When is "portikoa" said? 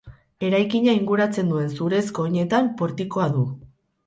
2.81-3.29